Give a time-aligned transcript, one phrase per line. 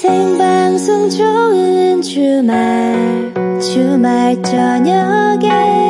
[0.00, 5.87] 생방송 좋은 주말 주말 저녁에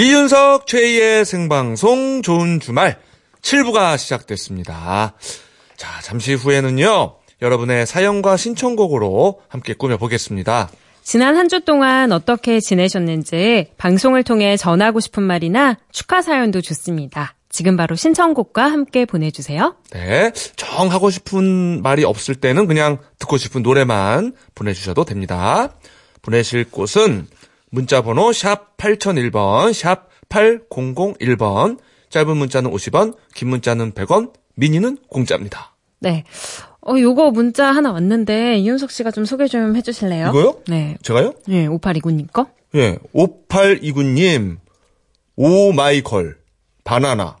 [0.00, 2.98] 이윤석 최희의 생방송 좋은 주말
[3.42, 5.12] 7부가 시작됐습니다.
[5.76, 7.16] 자, 잠시 후에는요.
[7.42, 10.70] 여러분의 사연과 신청곡으로 함께 꾸며보겠습니다.
[11.02, 17.34] 지난 한 주 동안 어떻게 지내셨는지 방송을 통해 전하고 싶은 말이나 축하 사연도 좋습니다.
[17.50, 19.76] 지금 바로 신청곡과 함께 보내주세요.
[19.90, 20.32] 네.
[20.56, 25.74] 정 하고 싶은 말이 없을 때는 그냥 듣고 싶은 노래만 보내주셔도 됩니다.
[26.22, 27.26] 보내실 곳은
[27.70, 31.78] 문자 번호 샵 8001번, 샵 8001번,
[32.10, 35.74] 짧은 문자는 50원, 긴 문자는 100원, 미니는 공짜입니다.
[36.00, 36.24] 네.
[36.86, 40.28] 어, 요거 문자 하나 왔는데, 이윤석 씨가 좀 소개 좀 해주실래요?
[40.28, 40.60] 이거요?
[40.66, 40.96] 네.
[41.02, 41.34] 제가요?
[41.46, 42.46] 네, 5829님 거?
[42.74, 44.58] 예, 5829님,
[45.36, 46.38] 오마이걸,
[46.84, 47.36] 바나나,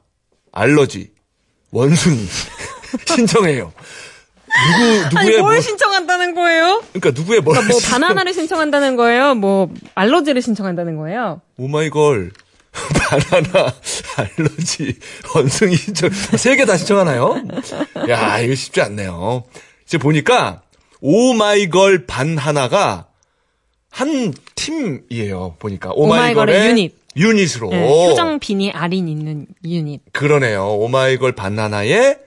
[0.52, 1.12] 알러지,
[1.72, 2.18] 원숭이,
[3.06, 3.72] 신청해요.
[4.50, 6.82] 누구, 누구의 아니, 뭘 뭐, 신청한다는 거예요?
[6.92, 9.34] 그러니까 누구의 뭐, 뭐, 바나나를 신청한다는 거예요?
[9.34, 11.40] 뭐, 알러지를 신청한다는 거예요?
[11.56, 12.32] 오마이걸,
[12.72, 13.74] 바나나,
[14.16, 14.96] 알러지,
[15.34, 17.42] 원숭이 신청, 세 개 다 신청하나요?
[18.08, 19.44] 야, 이거 쉽지 않네요.
[19.86, 20.62] 이제 보니까,
[21.00, 23.06] 오마이걸 반하나가
[23.90, 25.90] 한 팀이에요, 보니까.
[25.94, 26.94] 오마이걸의, 오마이걸의 유닛.
[27.16, 27.70] 유닛으로.
[27.70, 30.00] 네, 효정 비니 아린 있는 유닛.
[30.12, 30.68] 그러네요.
[30.76, 32.18] 오마이걸 바나나의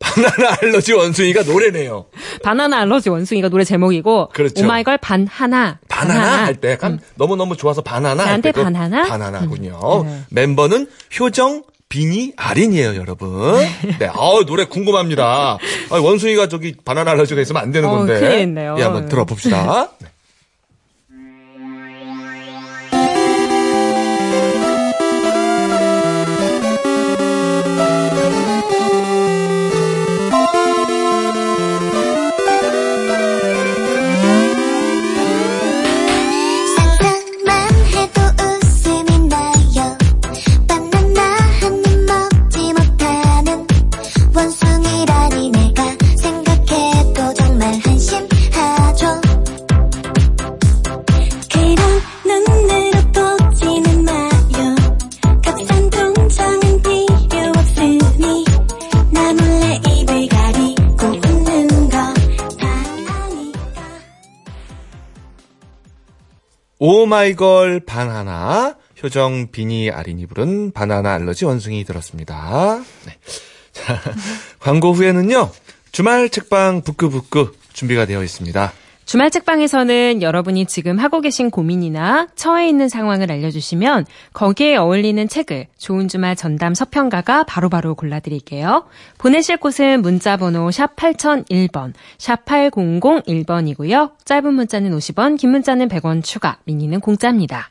[0.00, 2.06] 바나나 알러지 원숭이가 노래네요.
[2.42, 4.64] 바나나 알러지 원숭이가 노래 제목이고, 그렇죠.
[4.64, 5.78] 오마이걸 반 하나.
[5.88, 9.04] 바나나 할때 약간 너무너무 좋아서 바나나 할 나한테 바나나?
[9.04, 10.04] 바나나군요.
[10.04, 10.20] 네.
[10.30, 10.88] 멤버는
[11.18, 13.56] 효정 비니 아린이에요, 여러분.
[13.98, 15.58] 네, 어 노래 궁금합니다.
[15.90, 18.20] 아, 원숭이가 저기 바나나 알러지가 있으면 안 되는 어, 건데.
[18.20, 18.76] 큰일 났네요.
[18.78, 19.90] 예, 한번 들어봅시다.
[20.00, 20.08] 네.
[66.80, 72.82] 오마이걸 바나나 효정 비니 아린이 부른 바나나 알러지 원숭이 들었습니다.
[73.06, 73.16] 네.
[73.72, 74.00] 자,
[74.58, 75.50] 광고 후에는요.
[75.92, 78.72] 주말 책방 부끄부끄 준비가 되어 있습니다.
[79.10, 86.06] 주말 책방에서는 여러분이 지금 하고 계신 고민이나 처해 있는 상황을 알려주시면 거기에 어울리는 책을 좋은
[86.06, 88.86] 주말 전담 서평가가 바로바로 골라드릴게요.
[89.18, 94.12] 보내실 곳은 문자번호 샵 8001번, 샵 8001번이고요.
[94.24, 97.68] 짧은 문자는 50원, 긴 문자는 100원 추가, 미니는 공짜입니다.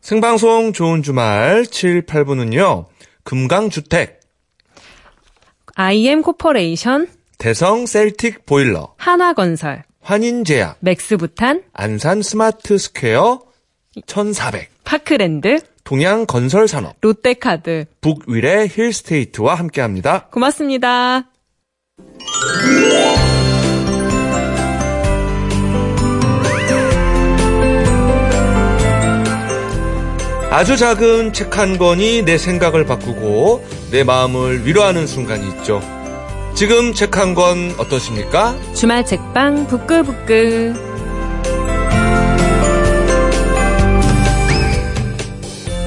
[0.00, 2.86] 생방송 좋은 주말 7, 8부는요.
[3.22, 4.18] 금강주택,
[5.76, 7.06] IM 코퍼레이션,
[7.38, 13.40] 대성 셀틱 보일러, 하나건설, 환인제약, 맥스부탄, 안산 스마트 스퀘어
[14.06, 17.86] 1400, 파크랜드, 동양건설산업, 롯데카드.
[18.00, 20.26] 북위례 힐스테이트와 함께합니다.
[20.28, 21.24] 고맙습니다.
[30.50, 35.80] 아주 작은 책 한 권이 내 생각을 바꾸고 내 마음을 위로하는 순간이 있죠.
[36.60, 38.54] 지금 책 한 권 어떠십니까?
[38.74, 40.74] 주말 책방 부끄부끄.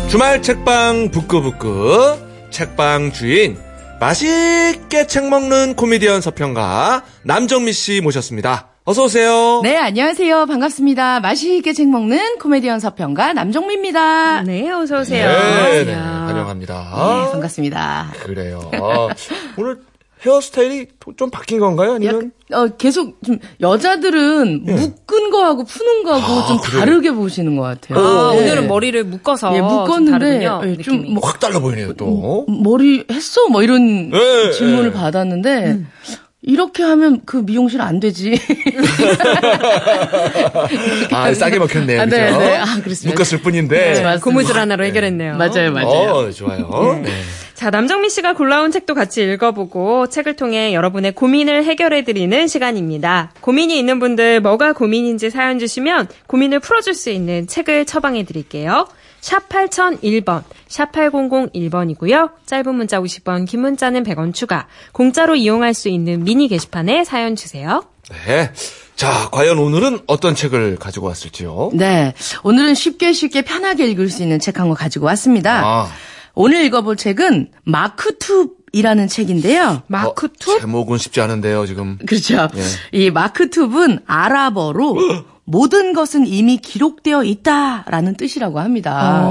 [0.10, 2.18] 주말 책방 부끄부끄
[2.52, 3.58] 책방 주인
[4.00, 8.68] 맛있게 책 먹는 코미디언 서평가 남정미 씨 모셨습니다.
[8.86, 9.62] 어서 오세요.
[9.64, 10.46] 네, 안녕하세요.
[10.46, 11.22] 반갑습니다.
[11.22, 14.42] 맛있게 책 먹는 코미디언 서평가 남정미입니다.
[14.42, 15.26] 네, 네, 어서 오세요.
[15.30, 16.28] 네, 네, 안녕.
[16.28, 17.30] 환영합니다.
[17.32, 18.12] 반갑습니다.
[18.26, 18.70] 그래요.
[18.74, 19.08] 아,
[19.58, 19.78] 오늘
[20.26, 20.88] 헤어스타일이
[21.18, 21.94] 좀 바뀐 건가요?
[21.94, 26.80] 아니면 약, 어, 계속 좀 여자들은 묶은 거하고 푸는 거하고 좀 그래요?
[26.80, 28.00] 다르게 보시는 것 같아요.
[28.00, 28.40] 아, 네.
[28.42, 30.62] 오늘은 머리를 묶어서 예, 좀 묶었는데 다르군요.
[30.64, 31.14] 예, 좀 느낌이.
[31.14, 32.46] 뭐, 확 달라 보이네요, 또.
[32.48, 33.48] 머리 했어?
[33.50, 34.94] 뭐 이런 네, 질문을 네.
[34.94, 35.80] 받았는데
[36.42, 38.40] 이렇게 하면 그 미용실 안 되지.
[41.12, 42.02] 아, 싸게 먹혔네요.
[42.02, 42.18] 아, 그죠?
[42.18, 42.58] 네, 네.
[42.58, 43.14] 아, 그렇습니다.
[43.14, 43.94] 묶었을 뿐인데.
[44.04, 44.18] 네.
[44.20, 45.38] 고무줄 하나로 해결했네요.
[45.38, 46.12] 맞아요, 맞아요.
[46.12, 47.00] 어, 좋아요.
[47.04, 47.12] 네.
[47.64, 53.32] 자, 남정미 씨가 골라온 책도 같이 읽어보고 책을 통해 여러분의 고민을 해결해드리는 시간입니다.
[53.40, 58.90] 고민이 있는 분들 뭐가 고민인지 사연 주시면 고민을 풀어줄 수 있는 책을 처방해드릴게요.
[59.22, 62.32] 샵 8001번, 샵 8001번이고요.
[62.46, 64.68] 짧은 문자 50원, 긴 문자는 100원 추가.
[64.92, 67.86] 공짜로 이용할 수 있는 미니 게시판에 사연 주세요.
[68.28, 68.52] 네.
[68.98, 71.72] 자, 과연 오늘은 어떤 책을 가지고 왔을지요?
[71.76, 72.14] 네.
[72.44, 75.62] 오늘은 쉽게 쉽게 편하게 읽을 수 있는 책 한 권 가지고 왔습니다.
[75.64, 75.90] 아.
[76.36, 79.84] 오늘 읽어볼 책은 마크투브이라는 책인데요.
[79.88, 80.60] 마크 어, 투?
[80.60, 81.98] 제목은 쉽지 않은데요, 지금.
[82.06, 82.48] 그렇죠.
[82.56, 82.98] 예.
[82.98, 84.98] 이 마크투브는 아랍어로
[85.46, 89.24] 모든 것은 이미 기록되어 있다라는 뜻이라고 합니다.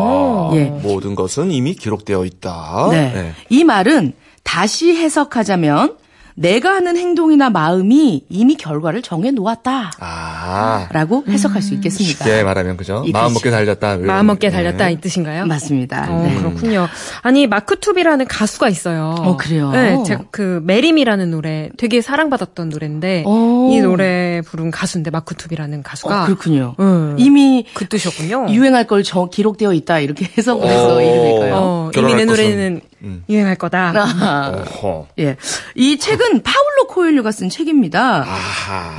[0.53, 0.65] 예.
[0.65, 2.89] 모든 것은 이미 기록되어 있다.
[2.91, 3.35] 네.
[3.49, 4.13] 이 말은
[4.45, 5.97] 다시 해석하자면
[6.35, 9.93] 내가 하는 행동이나 마음이 이미 결과를 정해 놓았다.
[10.01, 10.89] 아.
[10.93, 12.25] 라고 해석할 수 있겠습니다.
[12.25, 13.03] 쉽게 말하면 그죠?
[13.07, 13.35] 이 마음.
[13.35, 13.95] 먹기에 달렸다.
[13.95, 14.57] 이런 마음 먹기에 네.
[14.57, 15.47] 달렸다 이 뜻인가요?
[15.47, 16.07] 맞습니다.
[16.11, 16.35] 어, 네.
[16.37, 16.89] 그렇군요.
[17.23, 19.15] 아니, 마크툽이라는 가수가 있어요.
[19.19, 19.71] 어, 그래요?
[19.73, 23.69] 네, 제가 그 메림이라는 노래 되게 사랑받았던 노래인데 오.
[23.71, 26.75] 이 노래 부른 가수인데 마크툽이라는 가수가 어, 그렇군요.
[26.81, 27.15] 음.
[27.19, 28.47] 이미 그 뜻이었군요.
[28.51, 31.01] 유행할 걸 저 기록되어 있다 이렇게 해석을 해서 어.
[31.03, 31.55] 이름일 거예요.
[31.57, 33.25] 어, 이미 내 것은- 노래는 음.
[33.29, 33.93] 유행할 거다.
[33.97, 35.09] 아, 어허.
[35.19, 35.37] 예.
[35.75, 38.27] 이 책은 파울로 코엘료가 쓴 책입니다.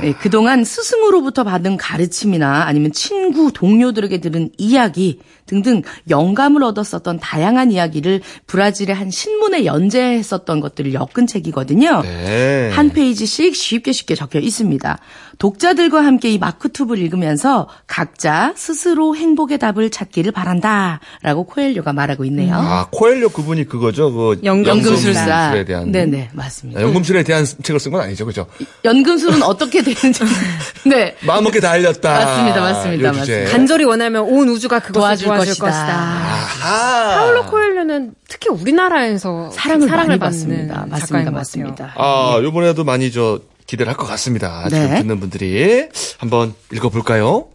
[0.02, 8.20] 예, 그동안 스승으로부터 받은 가르침이나 아니면 친구, 동료들에게 들은 이야기 등등 영감을 얻었었던 다양한 이야기를
[8.46, 12.02] 브라질의 한 신문에 연재했었던 것들을 엮은 책이거든요.
[12.02, 12.70] 네.
[12.72, 14.98] 한 페이지씩 쉽게 쉽게 적혀 있습니다.
[15.38, 22.54] 독자들과 함께 이 마크투브를 읽으면서 각자 스스로 행복의 답을 찾기를 바란다라고 코엘료가 말하고 있네요.
[22.56, 24.12] 아, 코엘료 그분이 그거죠.
[24.12, 25.20] 그 연금술사.
[25.20, 25.90] 연금술에 대한.
[25.90, 26.80] 네네 맞습니다.
[26.80, 28.46] 아, 연금술에 대한 책을 쓴 건 아니죠, 그죠?
[28.84, 30.22] 연금술은 어떻게 되는지
[30.86, 32.10] 네 마음 먹게 달렸다.
[32.12, 33.12] 맞습니다, 맞습니다.
[33.12, 33.50] 맞습니다.
[33.50, 35.66] 간절히 원하면 온 우주가 그것을 도와줄 것이다.
[35.66, 37.14] 것이다.
[37.16, 40.74] 파울로 코엘료는 특히 우리나라에서 사랑을, 많이 받는 받습니다.
[40.74, 41.94] 작가인 맞습니다, 것 맞습니다.
[41.96, 44.68] 아, 요번에도 많이 저 기대를 할 것 같습니다.
[44.68, 44.98] 지금 네.
[45.00, 45.88] 듣는 분들이
[46.18, 47.46] 한번 읽어 볼까요?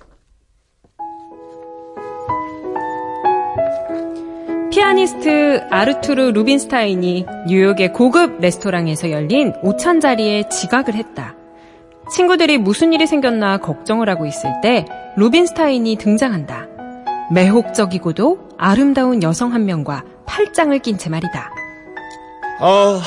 [4.72, 11.36] 피아니스트 아르투르 루빈스타인이 뉴욕의 고급 레스토랑에서 열린 5천 자리에 지각을 했다.
[12.14, 14.86] 친구들이 무슨 일이 생겼나 걱정을 하고 있을 때
[15.18, 16.68] 루빈스타인이 등장한다.
[17.32, 21.52] 매혹적이고도 아름다운 여성 한 명과 팔짱을 낀 채 말이다.
[22.60, 23.02] 아,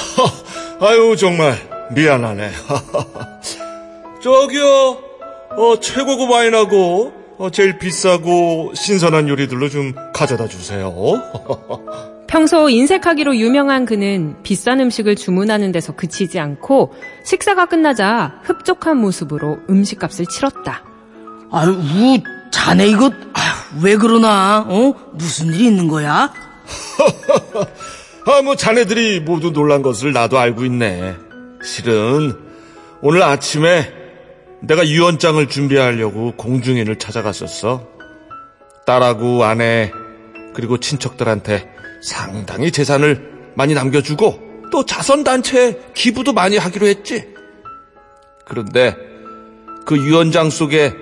[0.81, 1.55] 아유, 정말
[1.95, 2.51] 미안하네.
[4.23, 4.99] 저기요,
[5.57, 10.93] 어, 최고급 와인하고, 어, 제일 비싸고 신선한 요리들로 좀 가져다 주세요.
[12.33, 16.95] 평소 인색하기로 유명한 그는 비싼 음식을 주문하는 데서 그치지 않고
[17.27, 20.83] 식사가 끝나자 흡족한 모습으로 음식값을 치렀다.
[21.51, 22.19] 아유 우
[22.51, 23.11] 자네 이거
[23.81, 26.33] 왜 그러나 어 무슨 일이 있는 거야?
[28.25, 31.17] 아, 뭐, 자네들이 모두 놀란 것을 나도 알고 있네.
[31.65, 32.39] 실은,
[33.01, 33.93] 오늘 아침에
[34.61, 37.89] 내가 유언장을 준비하려고 공중인을 찾아갔었어.
[38.87, 39.91] 딸하고 아내,
[40.55, 41.69] 그리고 친척들한테
[42.01, 47.27] 상당히 재산을 많이 남겨주고, 또 자선단체에 기부도 많이 하기로 했지.
[48.47, 48.97] 그런데,
[49.85, 50.95] 그 유언장 속에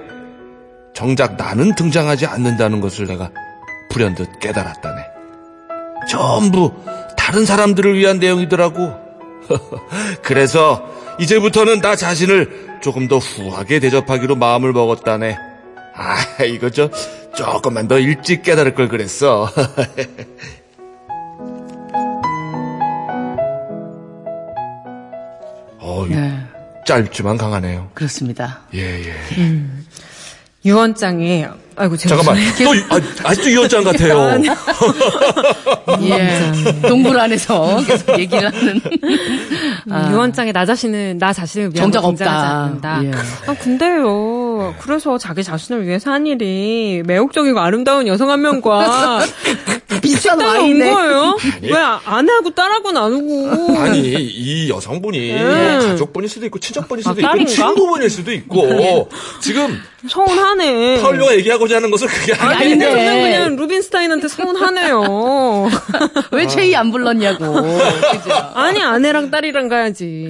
[0.94, 3.30] 정작 나는 등장하지 않는다는 것을 내가
[3.90, 5.02] 불현듯 깨달았다네.
[6.09, 6.73] 전부
[7.16, 8.92] 다른 사람들을 위한 내용이더라고.
[10.23, 15.37] 그래서 이제부터는 나 자신을 조금 더 후하게 대접하기로 마음을 먹었다네.
[15.94, 16.88] 아, 이거 저
[17.35, 19.50] 조금만 더 일찍 깨달을 걸 그랬어.
[25.78, 26.40] 어, 이네
[26.87, 27.90] 짧지만 강하네요.
[27.94, 28.61] 그렇습니다.
[28.75, 29.14] 예, 예.
[30.64, 32.36] 유언장에 아이고 잠깐만.
[32.58, 34.38] 또, 유- 아, 아직도 유언장 같아요.
[36.02, 36.42] 예
[36.86, 38.80] 동굴 안에서 계속 얘기를 하는
[39.90, 42.30] 음, 유언장에 나 자신을 나 자신을 위한 정작 없다.
[42.64, 43.00] 않는다.
[43.04, 43.10] 예.
[43.46, 44.74] 아 근데요.
[44.80, 49.20] 그래서 자기 자신을 위해서 한 일이 매혹적이고 아름다운 여성 한 명과
[50.02, 51.36] 비싼 와인에 거예요?
[51.62, 51.72] 왜
[52.04, 53.78] 아내하고 딸하고 나누고?
[53.78, 55.78] 아니 이 여성분이 음.
[55.88, 57.50] 가족분일 수도 있고 친척분일 수도 아, 있고 딸인가?
[57.50, 59.08] 친구분일 수도 있고
[59.40, 61.00] 지금 서운하네.
[61.02, 63.04] 파울로가 얘기하고자 하는 것은 그게 아니, 아닌데 근데 아닌데.
[63.07, 65.69] 저는 그냥 루빈스타인한테 서운하네요.
[66.33, 67.45] 왜 최희 안 불렀냐고?
[68.54, 70.28] 아니, 아내랑 딸이랑 가야지.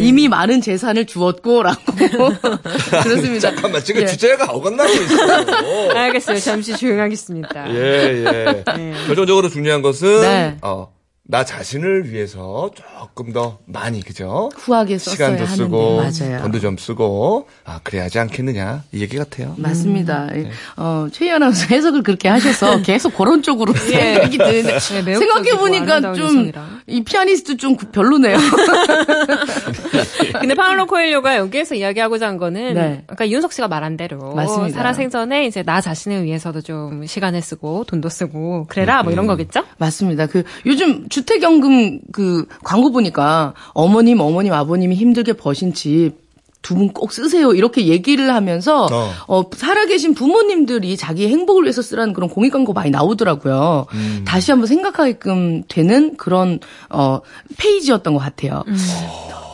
[0.00, 1.80] 이미 많은 재산을 주었고 라고
[3.02, 3.50] 그렇습니다.
[3.50, 4.06] 잠깐만 지금 예.
[4.06, 5.90] 주제가 어긋나고 있어요.
[5.94, 6.38] 알겠어요.
[6.40, 7.74] 잠시 조용하겠습니다.
[7.74, 8.64] 예, 예.
[8.76, 8.92] 네.
[9.06, 10.56] 결정적으로 중요한 것은 네.
[10.62, 10.88] 어,
[11.28, 14.48] 나 자신을 위해서 조금 더 많이 그죠?
[14.56, 19.54] 후하게 시간도 하는데 쓰고 맞아야 돈도 좀 쓰고 아 그래야지 않겠느냐 이 얘기 같아요.
[19.58, 20.26] 맞습니다.
[20.26, 20.48] 네.
[20.76, 26.14] 어, 최희 아나운서 해석을 그렇게 하셔서 계속 그런 쪽으로 생각이 드는데 네, 생각해 보니까 아름다운
[26.14, 26.52] 좀.
[26.86, 28.36] 이 피아니스트 좀 별로네요.
[30.40, 33.04] 근데 파울로 코엘료가 여기에서 이야기하고자 한 거는 네.
[33.08, 34.76] 아까 윤석 씨가 말한 대로 맞습니다.
[34.76, 39.64] 살아생전에 이제 나 자신을 위해서도 좀 시간을 쓰고 돈도 쓰고 그래라 뭐 이런 거겠죠?
[39.78, 40.26] 맞습니다.
[40.26, 46.12] 그 요즘 주택연금 그 광고 보니까 어머님, 어머님, 아버님이 힘들게 버신 집
[46.60, 47.54] 두분꼭 쓰세요.
[47.54, 49.10] 이렇게 얘기를 하면서 어.
[49.28, 53.86] 어, 살아계신 부모님들이 자기 행복을 위해서 쓰라는 그런 공익 광고 많이 나오더라고요.
[54.26, 56.58] 다시 한번 생각하게끔 되는 그런
[56.90, 57.20] 어
[57.56, 58.64] 페이지였던 것 같아요.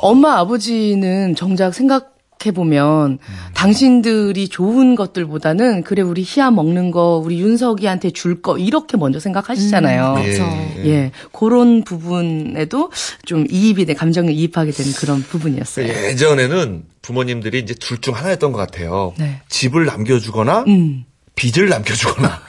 [0.01, 2.12] 엄마 아버지는 정작 생각
[2.47, 3.19] 해 보면
[3.55, 10.17] 당신들이 좋은 것들보다는 그래 우리 희야 먹는 거 우리 윤석이한테 줄 거 이렇게 먼저 생각하시잖아요.
[10.19, 10.43] 예, 그렇죠.
[10.79, 10.85] 예.
[10.87, 12.91] 예, 그런 부분에도
[13.25, 15.87] 좀 이입이 돼 감정을 이입하게 되는 그런 부분이었어요.
[15.87, 19.15] 예전에는 부모님들이 이제 둘 중 하나였던 것 같아요.
[19.19, 19.41] 네.
[19.49, 21.05] 집을 남겨주거나 음.
[21.37, 22.41] 빚을 남겨주거나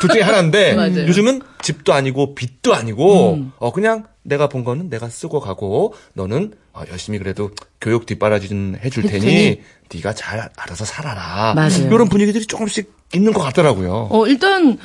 [0.00, 0.76] 둘 중에 하나인데.
[1.06, 3.52] 요즘은 집도 아니고 빚도 아니고 음.
[3.58, 7.50] 어 그냥 내가 본 거는 내가 쓰고 가고 너는 어, 열심히 그래도
[7.80, 9.60] 교육 뒷바라지는 해줄 테니 테니.
[9.94, 11.54] 네가 잘 알아서 살아라.
[11.54, 11.86] 맞아요.
[11.86, 14.08] 이런 분위기들이 조금씩 있는 것 같더라고요.
[14.10, 14.78] 어, 일단,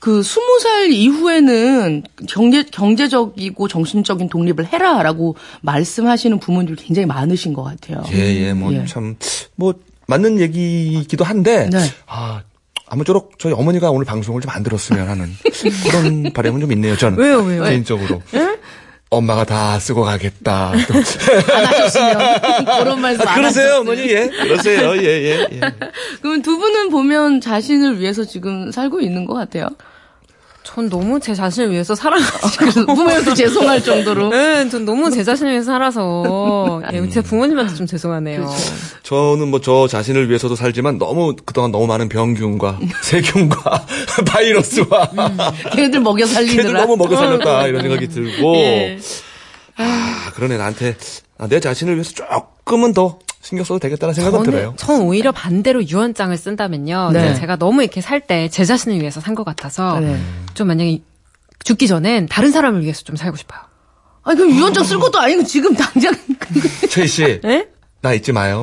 [0.00, 8.02] 그, 스무 살 이후에는 경제, 경제적이고 정신적인 독립을 해라라고 말씀하시는 부모님들 굉장히 많으신 것 같아요.
[8.12, 8.84] 예, 예, 뭐, 예.
[8.86, 9.16] 참,
[9.54, 9.74] 뭐,
[10.08, 11.78] 맞는 얘기이기도 한데, 네.
[12.06, 12.42] 아,
[12.90, 15.28] 아무쪼록 저희 어머니가 오늘 방송을 좀 안 들었으면 하는
[15.88, 17.18] 그런 바람은 좀 있네요, 저는.
[17.18, 17.62] 왜요, 왜요?
[17.62, 18.20] 개인적으로.
[19.10, 20.72] 엄마가 다 쓰고 가겠다.
[20.88, 20.94] 또.
[21.54, 22.64] 안 하셨으면.
[22.78, 23.80] 그런 말씀 안 그러세요, 하셨으면.
[23.80, 24.28] 어머니, 예.
[24.28, 25.60] 그러세요, 예, 예, 예.
[26.22, 29.68] 그럼 두 분은 보면 자신을 위해서 지금 살고 있는 것 같아요.
[30.74, 32.86] 전 너무 제 자신을 위해서 살아가지고.
[32.86, 34.28] 부모님도 죄송할 정도로.
[34.30, 38.48] 네, 전 너무 제 자신을 위해서 살아서 예, 제 부모님한테 좀 죄송하네요.
[39.02, 43.86] 저는 뭐 저 자신을 위해서도 살지만 너무, 그동안 너무 많은 병균과 세균과
[44.26, 45.10] 바이러스와
[45.74, 46.80] 걔들 먹여 걔들 살리느라.
[46.82, 48.56] 너무 먹여 살렸다, 이런 생각이 들고.
[48.56, 48.98] 예.
[49.76, 50.96] 아, 그러네, 나한테.
[51.38, 54.74] 아, 내 자신을 위해서 조금은 더 신경 써도 되겠다는 생각은 들어요.
[54.76, 57.10] 전 오히려 반대로 유언장을 쓴다면요.
[57.12, 57.34] 네.
[57.34, 60.18] 제가 너무 이렇게 살 때 제 자신을 위해서 산 것 같아서 네.
[60.54, 61.00] 좀 만약에
[61.64, 63.60] 죽기 전엔 다른 사람을 위해서 좀 살고 싶어요.
[64.22, 66.14] 아니, 그럼 유언장 쓸 것도 아니고 지금 당장.
[66.90, 67.66] 최희 씨, 네?
[68.02, 68.62] 나 잊지 마요.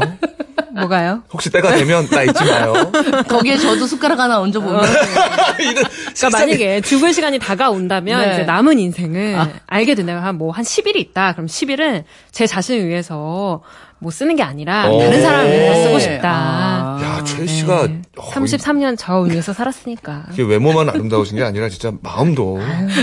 [0.75, 1.24] 뭐가요?
[1.34, 2.74] 혹시 때가 되면 나 잊지 마요.
[3.27, 4.81] 거기에 저도 숟가락 하나 얹어보면.
[5.57, 5.89] 그러니까
[6.31, 8.34] 만약에 죽을 시간이 다가온다면 네.
[8.34, 11.34] 이제 남은 인생을 알게 된다면 한뭐 한 10일이 있다.
[11.34, 13.63] 그럼 10일은 제 자신을 위해서
[14.00, 15.00] 뭐 쓰는 게 아니라 오.
[15.00, 16.00] 다른 사람을 위해서 쓰고 네.
[16.00, 16.30] 싶다.
[16.30, 16.76] 아.
[17.01, 18.01] 야, 최희 씨가 네.
[18.17, 20.25] 어, 33년 저 위해서 살았으니까.
[20.34, 22.60] 이게 외모만 아름다우신 게 아니라 진짜 마음도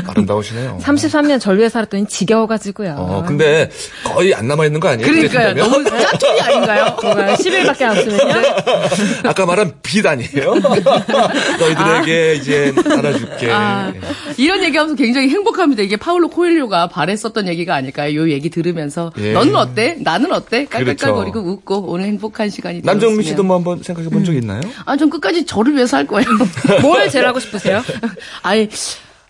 [0.06, 0.78] 아름다우시네요.
[0.82, 2.94] 33년 절 위해 살았더니 지겨워가지고요.
[2.98, 3.70] 어, 근데
[4.04, 5.10] 거의 안 남아 있는 거 아니에요?
[5.10, 5.54] 그러니까요.
[5.54, 6.96] 너무 짜투리 아닌가요?
[7.02, 7.34] 뭐가요?
[7.34, 8.42] 10일밖에 안 쓰면요?
[9.24, 10.54] 아까 말한 빛 아니에요?
[11.60, 13.50] 너희들에게 이제 알아줄게.
[13.50, 13.92] 아,
[14.36, 15.82] 이런 얘기하면서 굉장히 행복합니다.
[15.82, 18.14] 이게 파울로 코엘료가 바랬었던 얘기가 아닐까요?
[18.14, 19.32] 요 얘기 들으면서 예.
[19.32, 19.96] 너는 어때?
[20.00, 20.66] 나는 어때?
[20.66, 21.50] 깔깔깔거리고 그렇죠.
[21.50, 23.22] 웃고 오늘 행복한 시간이 남정민 되었으면.
[23.24, 24.60] 씨도 뭐 한번 생각해 본 적 있나요?
[24.84, 26.26] 아, 전 끝까지 저를 위해서 할 거예요.
[26.82, 27.82] 뭘 제일 하고 싶으세요?
[28.42, 28.68] 아니,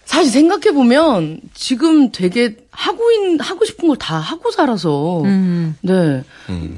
[0.04, 5.22] 사실 생각해 보면 지금 되게 하고 있 하고 싶은 걸 다 하고 살아서
[5.80, 6.22] 네.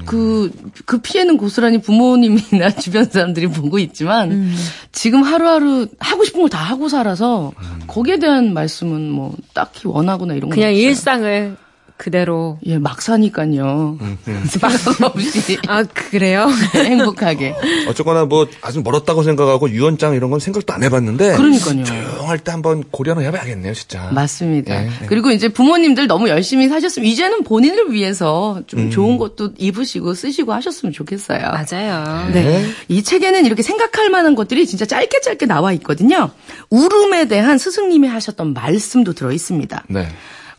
[0.05, 0.49] 그,
[0.85, 4.53] 그 피해는 고스란히 부모님이나 주변 사람들이 보고 있지만,
[4.93, 7.51] 지금 하루하루 하고 싶은 걸 다 하고 살아서,
[7.87, 10.73] 거기에 대한 말씀은 뭐, 딱히 원하거나 이런 거 그냥.
[10.73, 11.57] 일상을
[11.97, 12.59] 그대로.
[12.65, 13.97] 예, 막 사니까요.
[14.47, 16.47] 생각 없이 아, 그래요?
[16.75, 17.55] 행복하게.
[17.87, 21.83] 어쨌거나 뭐 아주 멀었다고 생각하고 유언장 이런 건 생각도 안 해봤는데 그러니까요.
[21.83, 24.09] 조용할 때 한번 고려는 해봐야겠네요, 진짜.
[24.13, 24.83] 맞습니다.
[24.83, 25.05] 예, 예.
[25.07, 30.93] 그리고 이제 부모님들 너무 열심히 사셨으면 이제는 본인을 위해서 좀 좋은 것도 입으시고 쓰시고 하셨으면
[30.93, 31.39] 좋겠어요.
[31.39, 32.29] 맞아요.
[32.31, 32.65] 네.
[32.87, 36.29] 이 책에는 이렇게 생각할 만한 것들이 진짜 짧게 짧게 나와 있거든요.
[36.69, 39.83] 울음에 대한 스승님이 하셨던 말씀도 들어 있습니다.
[39.89, 40.07] 네.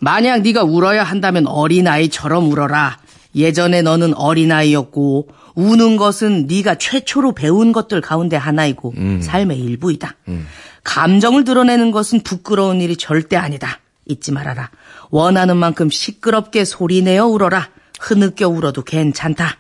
[0.01, 2.99] 만약 네가 울어야 한다면 어린아이처럼 울어라.
[3.35, 10.15] 예전에 너는 어린아이였고 우는 것은 네가 최초로 배운 것들 가운데 하나이고 삶의 일부이다.
[10.85, 13.81] 감정을 드러내는 것은 부끄러운 일이 절대 아니다.
[14.07, 14.71] 잊지 말아라.
[15.11, 17.69] 원하는 만큼 시끄럽게 소리내어 울어라.
[18.01, 19.57] 흐느껴 울어도 괜찮다.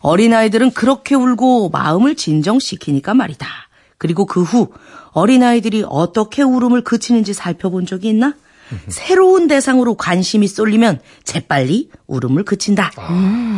[0.00, 3.46] 어린아이들은 그렇게 울고 마음을 진정시키니까 말이다.
[3.98, 4.72] 그리고 그 후
[5.12, 8.34] 어린아이들이 어떻게 울음을 그치는지 살펴본 적이 있나?
[8.88, 12.90] 새로운 대상으로 관심이 쏠리면 재빨리 울음을 그친다.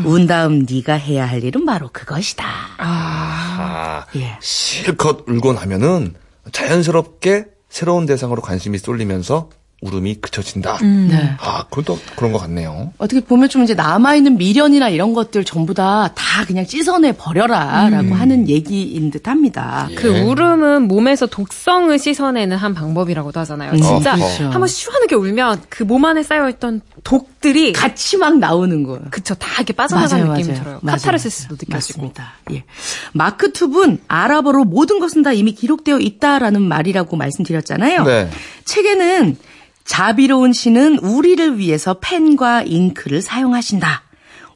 [0.05, 2.45] 운 다음 네가 해야 할 일은 바로 그것이다.
[2.79, 4.37] 아, 예.
[4.41, 6.15] 실컷 울고 나면은
[6.53, 9.51] 자연스럽게 새로운 대상으로 관심이 쏠리면서
[9.83, 10.79] 울음이 그쳐진다.
[10.83, 11.35] 네.
[11.39, 12.93] 아, 그것도 그런 것 같네요.
[12.99, 18.15] 어떻게 보면 좀 이제 남아있는 미련이나 이런 것들 전부 다 다 그냥 씻어내 버려라 라고
[18.15, 19.89] 하는 얘기인 듯 합니다.
[19.97, 20.21] 그 예.
[20.23, 23.73] 울음은 몸에서 독성을 씻어내는 한 방법이라고도 하잖아요.
[23.73, 24.45] 음, 진짜 그렇죠.
[24.45, 29.03] 한번 시원하게 울면 그 몸 안에 쌓여있던 독 들이 같이 막 나오는 거예요.
[29.11, 30.63] 그쵸 다 이렇게 빠져나가는 맞아요, 느낌이 맞아요.
[30.65, 30.81] 들어요.
[30.83, 30.97] 맞아요.
[30.99, 32.03] 카타르시스도 느껴지고.
[32.03, 32.33] 맞습니다.
[32.51, 32.65] 예.
[33.13, 38.03] 마크 툽은 아랍어로 모든 것은 다 이미 기록되어 있다라는 말이라고 말씀드렸잖아요.
[38.05, 38.31] 네.
[38.65, 39.37] 책에는
[39.85, 44.03] 자비로운 신은 우리를 위해서 펜과 잉크를 사용하신다.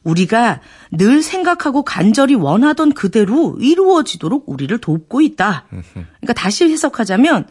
[0.03, 0.59] 우리가
[0.91, 5.65] 늘 생각하고 간절히 원하던 그대로 이루어지도록 우리를 돕고 있다.
[5.69, 7.47] 그러니까 다시 해석하자면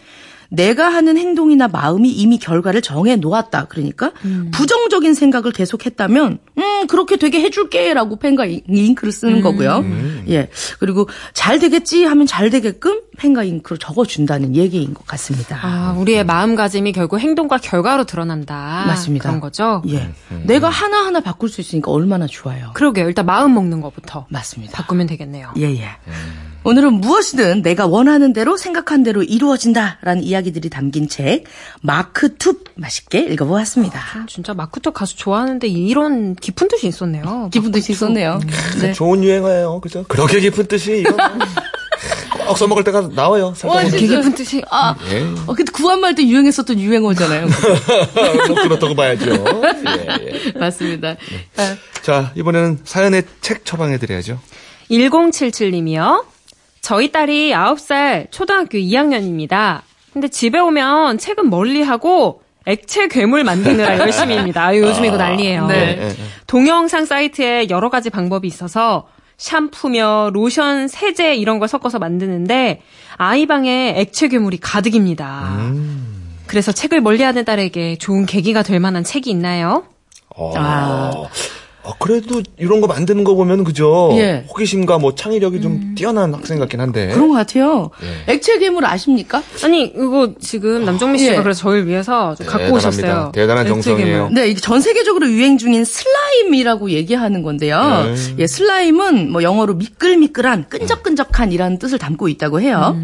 [0.50, 3.66] 내가 하는 행동이나 마음이 이미 결과를 정해 놓았다.
[3.68, 4.10] 그러니까
[4.52, 9.84] 부정적인 생각을 계속했다면 음 그렇게 되게 해줄게라고 펜과 잉- 잉크를 쓰는 거고요.
[10.28, 10.48] 예
[10.80, 15.58] 그리고 잘 되겠지 하면 잘 되게끔 펜과 잉크로 적어준다는 얘기인 것 같습니다.
[15.62, 18.84] 아, 우리의 마음가짐이 결국 행동과 결과로 드러난다.
[18.86, 19.28] 맞습니다.
[19.28, 19.82] 그런 거죠?
[19.88, 20.10] 예.
[20.44, 22.70] 내가 하나 하나 바꿀 수 있으니까 얼마나 좋아요.
[22.74, 23.06] 그러게요.
[23.06, 24.72] 일단 마음 먹는 것부터 맞습니다.
[24.76, 25.52] 바꾸면 되겠네요.
[25.58, 25.88] 예, 예.
[26.62, 31.44] 오늘은 무엇이든 내가 원하는 대로 생각한 대로 이루어진다라는 이야기들이 담긴 책
[31.80, 33.98] 마크 툽 맛있게 읽어보았습니다.
[33.98, 37.48] 아, 진짜 마크토 가수 좋아하는데 이런 깊은 뜻이 있었네요.
[37.52, 38.40] 기분 뜻이 있었네요.
[38.80, 38.92] 네.
[38.92, 39.80] 좋은 유행어예요.
[39.80, 40.04] 그죠?
[40.08, 41.16] 그렇게 깊은 뜻이 이거
[42.46, 43.54] 꼭 써먹을 때가 나와요.
[43.64, 44.16] 와, 되게 진짜.
[44.16, 44.62] 깊은 뜻이.
[44.70, 45.22] 아, 예.
[45.46, 47.46] 어, 근데 구한말 때 유행했었던 유행어잖아요.
[48.48, 49.30] 뭐 그렇다고 봐야죠.
[49.32, 50.58] 예, 예.
[50.58, 51.16] 맞습니다.
[51.56, 54.38] 아, 자, 이번에는 사연의 책 처방해드려야죠.
[54.90, 56.24] 1077님이요.
[56.80, 59.82] 저희 딸이 9살 초등학교 2학년입니다.
[60.12, 64.64] 근데 집에 오면 책은 멀리하고 액체 괴물 만드느라 열심히입니다.
[64.66, 65.66] 아유, 요즘 이거 난리예요.
[65.66, 65.98] 네.
[66.00, 66.14] 예, 예.
[66.46, 69.06] 동영상 사이트에 여러 가지 방법이 있어서
[69.38, 72.82] 샴푸며 로션, 세제 이런 걸 섞어서 만드는데
[73.16, 75.58] 아이 방에 액체 괴물이 가득입니다.
[76.46, 79.84] 그래서 책을 멀리하는 딸에게 좋은 계기가 될 만한 책이 있나요?
[80.36, 80.52] 어.
[80.56, 81.10] 아.
[81.82, 84.10] 아, 그래도 이런 거 만드는 거 보면 그죠?
[84.14, 84.44] 예.
[84.48, 87.08] 호기심과 뭐 창의력이 좀 뛰어난 학생 같긴 한데.
[87.08, 87.90] 그런 것 같아요.
[88.02, 88.32] 예.
[88.32, 89.42] 액체 괴물 아십니까?
[89.64, 91.42] 아니 이거 지금 남정미 씨가 예.
[91.42, 92.76] 그래서 저를 위해서 좀 갖고 대단합니다.
[92.88, 93.32] 오셨어요.
[93.34, 94.28] 대단한 액체 정성이에요.
[94.28, 94.34] 괴물.
[94.34, 97.80] 네, 이게 전 세계적으로 유행 중인 슬라임이라고 얘기하는 건데요.
[98.14, 98.34] 네.
[98.38, 102.96] 예, 슬라임은 뭐 영어로 미끌미끌한 끈적끈적한이라는 뜻을 담고 있다고 해요.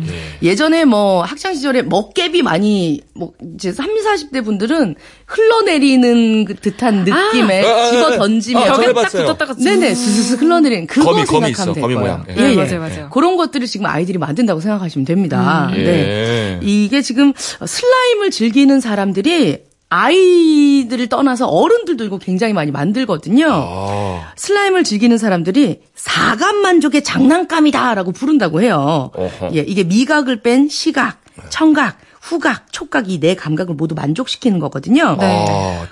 [0.42, 4.96] 예전에 뭐 학창 시절에 먹개비 많이 뭐 이제 30, 40대 분들은
[5.26, 9.08] 흘러내리는 그 듯한 느낌에 아, 아, 집어 아, 던지면 아, 저 벽에 딱.
[9.10, 12.00] 붙었다가 네네 스스스 흘러내리는 그거 거미, 거미 생각하면 있어, 거미 거예요.
[12.00, 12.24] 모양.
[12.28, 12.34] 예.
[12.34, 13.10] 네, 맞아요, 맞아요.
[13.10, 15.70] 그런 것들을 지금 아이들이 만든다고 생각하시면 됩니다.
[15.76, 15.82] 예.
[15.84, 16.60] 네.
[16.62, 23.46] 이게 지금 슬라임을 즐기는 사람들이 아이들을 떠나서 어른들도 이거 굉장히 많이 만들거든요.
[23.50, 29.10] 아, 슬라임을 즐기는 사람들이 사감 만족의 장난감이다라고 부른다고 해요.
[29.14, 29.50] 어허.
[29.54, 31.18] 예, 이게 미각을 뺀 시각,
[31.50, 35.16] 청각, 후각, 촉각 이 네 감각을 모두 만족시키는 거거든요.
[35.20, 35.46] 네.
[35.48, 35.86] 아,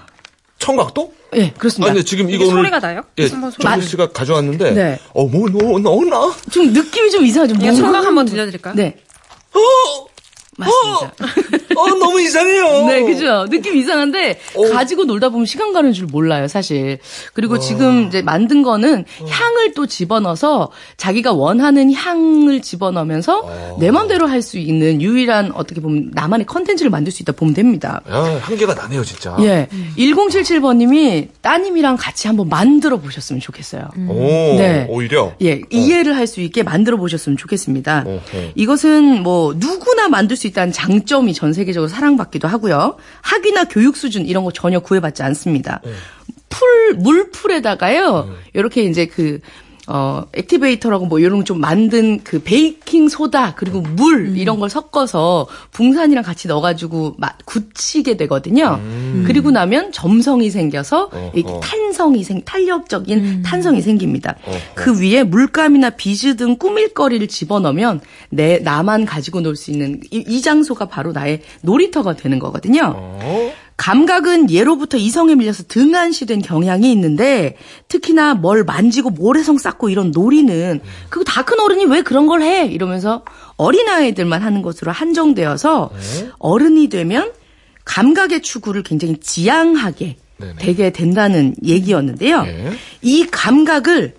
[0.59, 1.13] 청각도?
[1.37, 1.93] 예, 아, 그렇습니다.
[1.93, 3.03] 근데 지금 이거 오늘 소리가 나요?
[3.19, 4.99] 예, 한번 소리 정민 씨가 가져왔는데, 네.
[5.13, 6.35] 어, 뭐, 뭐, 뭐, 나?
[6.51, 7.55] 좀 느낌이 좀 이상하죠.
[7.55, 8.75] 이거 뭔가- 청각 한번 들려드릴까요?
[8.75, 8.97] 네,
[9.55, 9.94] 어,
[10.57, 11.25] 맞습니다.
[11.77, 12.87] 어, 너무 이상해요.
[12.89, 13.47] 네, 그죠.
[13.51, 14.69] 느낌 이상한데 어.
[14.71, 16.99] 가지고 놀다 보면 시간 가는 줄 몰라요, 사실.
[17.33, 24.45] 그리고 지금 이제 만든 거는 향을 또 집어넣어서 자기가 원하는 향을 집어넣으면서 내 맘대로 할
[24.45, 28.03] 수 있는 유일한 어떻게 보면 나만의 컨텐츠를 만들 수 있다 보면 됩니다.
[28.11, 29.35] 야, 한계가 나네요, 진짜.
[29.41, 29.69] 예.
[29.97, 33.89] 1077번 님이 따님이랑 같이 한번 만들어 보셨으면 좋겠어요.
[34.09, 34.13] 오,
[34.59, 34.87] 네.
[34.91, 35.33] 오히려.
[35.43, 38.05] 예, 이해를 할 수 있게 만들어 보셨으면 좋겠습니다.
[38.55, 42.97] 이것은 뭐 누구나 만들 수 있다는 장점이 전 세계적으로 사랑받기도 하고요.
[43.23, 45.81] 학위나 교육 수준 이런 거 전혀 구애받지 않습니다.
[46.49, 48.37] 풀 물풀에다가요.
[48.53, 49.41] 이렇게 이제 그
[49.87, 56.25] 어, activator라고 뭐 이런 거좀 만든 그 베이킹 소다 그리고 물 이런 걸 섞어서 붕산이랑
[56.25, 58.81] 같이 넣어가지고 마- 굳히게 되거든요.
[59.27, 61.61] 그리고 나면 점성이 생겨서 이렇게 어허.
[61.61, 64.37] 탄성이 생 탄력적인 탄성이 생깁니다.
[64.75, 70.41] 그 위에 물감이나 비즈 등 꾸밀거리를 집어넣으면 내 나만 가지고 놀 수 있는 이, 이
[70.41, 72.93] 장소가 바로 나의 놀이터가 되는 거거든요.
[72.97, 73.53] 어?
[73.77, 77.57] 감각은 예로부터 이성에 밀려서 등한시된 경향이 있는데
[77.89, 82.67] 특히나 뭘 만지고 모래성 쌓고 이런 놀이는 그거 다 큰 어른이 왜 그런 걸 해?
[82.67, 83.23] 이러면서
[83.57, 85.91] 어린아이들만 하는 것으로 한정되어서
[86.39, 87.33] 어른이 되면
[87.85, 90.55] 감각의 추구를 굉장히 지양하게 네네.
[90.59, 92.43] 되게 된다는 얘기였는데요.
[92.45, 92.73] 네.
[93.03, 94.15] 이 감각을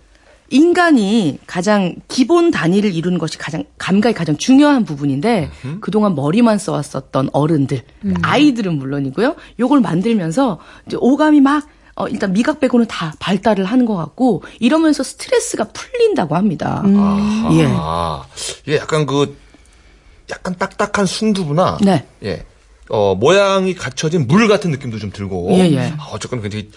[0.50, 5.50] 인간이 가장 기본 단위를 이루는 것이 가장 감각이 가장 중요한 부분인데
[5.82, 7.84] 그동안 머리만 써왔었던 어른들,
[8.22, 9.36] 아이들은 물론이고요.
[9.60, 15.02] 요걸 만들면서 이제 오감이 막 어, 일단 미각 빼고는 다 발달을 하는 것 같고 이러면서
[15.02, 16.84] 스트레스가 풀린다고 합니다.
[16.86, 17.50] 아하.
[17.54, 17.70] 예.
[18.64, 19.38] 이게 약간 그,
[20.30, 22.06] 약간 딱딱한 순두부나, 네.
[22.24, 22.46] 예.
[22.90, 25.48] 어, 모양이 갖춰진 물 같은 느낌도 좀 들고.
[25.54, 25.94] 예, 예.
[25.98, 26.70] 아, 어쨌건 굉장히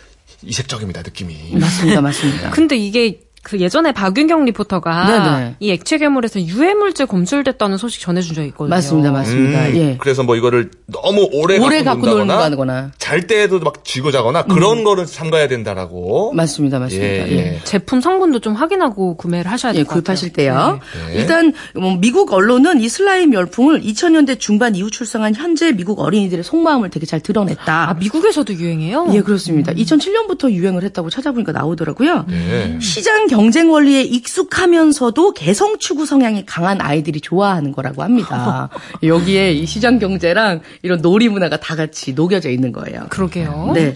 [0.43, 1.57] 이색적입니다, 느낌이.
[1.59, 2.51] 맞습니다, 맞습니다.
[2.51, 5.57] 근데 이게 그 예전에 박윤경 리포터가 네네.
[5.61, 8.75] 이 액체 괴물에서 유해 물질 검출됐다는 소식 전해준 적이 있거든요.
[8.75, 9.67] 맞습니다, 맞습니다.
[9.69, 9.97] 음, 예.
[9.99, 12.91] 그래서 뭐 이거를 너무 오래, 오래 갖고, 갖고 논다거나, 놀거나.
[12.99, 16.35] 잘 때에도 막 쥐고 자거나 그런 거를 삼가야 된다라고.
[16.35, 17.07] 맞습니다, 맞습니다.
[17.07, 17.37] 예, 예.
[17.55, 17.61] 예.
[17.65, 20.03] 제품 성분도 좀 확인하고 구매를 하셔야 예, 될것 같아요.
[20.03, 20.81] 구입하실 때요.
[21.09, 21.15] 네.
[21.19, 26.91] 일단 뭐 미국 언론은 이 슬라임 열풍을 2000년대 중반 이후 출생한 현재 미국 어린이들의 속마음을
[26.91, 27.89] 되게 잘 드러냈다.
[27.89, 29.09] 아, 미국에서도 유행해요?
[29.15, 29.73] 예, 그렇습니다.
[29.73, 32.27] 2007년부터 유행을 했다고 찾아보니까 나오더라고요.
[32.29, 32.79] 네.
[32.83, 38.69] 시장 경쟁 원리에 익숙하면서도 개성 추구 성향이 강한 아이들이 좋아하는 거라고 합니다.
[39.03, 43.07] 여기에 이 시장 경제랑 이런 놀이 문화가 다 같이 녹여져 있는 거예요.
[43.11, 43.71] 그러게요.
[43.75, 43.95] 네.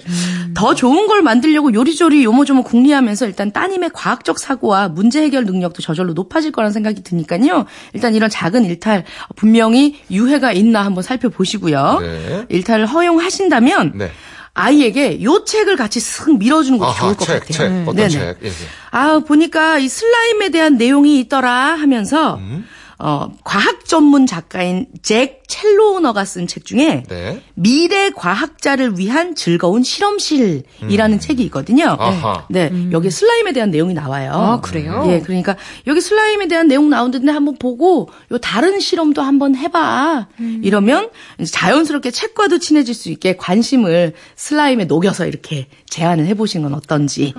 [0.55, 6.13] 더 좋은 걸 만들려고 요리조리 요모조모 궁리하면서 일단 따님의 과학적 사고와 문제 해결 능력도 저절로
[6.13, 7.67] 높아질 거라는 생각이 드니까요.
[7.95, 11.99] 일단 이런 작은 일탈 분명히 유해가 있나 한번 살펴보시고요.
[12.01, 12.47] 네.
[12.49, 14.11] 일탈을 허용하신다면 네.
[14.55, 17.53] 아이에게 요 책을 같이 쓱 밀어주는 것도 좋을 아하, 것 책, 같아요.
[17.57, 17.83] 책.
[17.89, 18.09] 어떤 네네.
[18.11, 18.39] 책?
[18.43, 18.53] 예, 예.
[18.91, 22.67] 아, 보니까 이 슬라임에 대한 내용이 있더라 하면서 음.
[23.05, 27.43] 어, 과학 전문 작가인 잭 첼로너가 쓴 책 중에 네.
[27.55, 31.97] 미래 과학자를 위한 즐거운 실험실이라는 책이 있거든요.
[31.99, 32.01] 음.
[32.01, 32.47] 아하.
[32.49, 34.31] 네, 여기 슬라임에 대한 내용이 나와요.
[34.33, 35.05] 아, 그래요?
[35.09, 40.29] 예, 그러니까 여기 슬라임에 대한 내용 나오는데 한번 보고 요 다른 실험도 한번 해봐.
[40.41, 40.61] 음.
[40.63, 41.11] 이러면
[41.45, 47.35] 자연스럽게 책과도 친해질 수 있게 관심을 슬라임에 녹여서 이렇게 제안을 해보신 건 어떤지.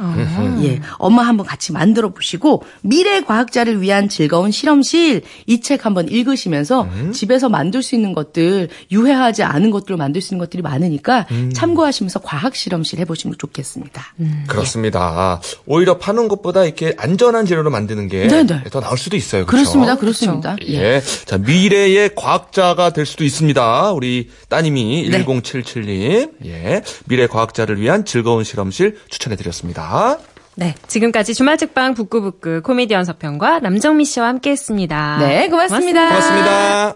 [0.64, 5.22] 예, 엄마 한번 같이 만들어 보시고 미래 과학자를 위한 즐거운 실험실
[5.54, 10.44] 이 책 한번 읽으시면서 집에서 만들 수 있는 것들 유해하지 않은 것들로 만들 수 있는
[10.44, 14.04] 것들이 많으니까 참고하시면서 과학 실험실 해보시면 좋겠습니다.
[14.48, 15.40] 그렇습니다.
[15.66, 18.64] 오히려 파는 것보다 이렇게 안전한 재료로 만드는 게더 네네.
[18.82, 19.46] 나을 수도 있어요.
[19.46, 19.64] 그렇죠?
[19.64, 20.56] 그렇습니다, 그렇습니다.
[20.68, 20.96] 예.
[20.96, 21.02] 예.
[21.26, 23.92] 자, 미래의 과학자가 될 수도 있습니다.
[23.94, 25.24] 우리 따님이 네.
[25.24, 26.32] 1077님.
[26.46, 26.82] 예.
[27.06, 30.18] 미래 과학자를 위한 즐거운 실험실 추천해 드렸습니다.
[30.56, 35.18] 네, 지금까지 주말특방 북구북구 코미디언 서평과 남정미 씨와 함께 했습니다.
[35.20, 36.08] 네, 고맙습니다.
[36.08, 36.96] 고맙습니다.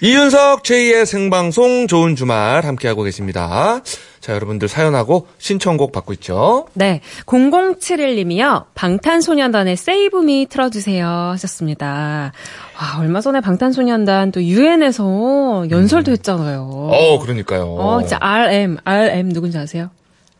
[0.00, 3.82] 이윤석 제2의 생방송 좋은 주말 함께하고 계십니다.
[4.18, 6.66] 자, 여러분들 사연하고 신청곡 받고 있죠.
[6.74, 8.64] 네, 0071님이요.
[8.74, 12.32] 방탄소년단의 Save Me 틀어주세요 하셨습니다.
[12.80, 16.62] 와, 얼마 전에 방탄소년단 또 UN에서 연설도 했잖아요.
[16.62, 17.72] 어, 그러니까요.
[17.74, 19.90] 어, 진짜 RM, RM 누군지 아세요?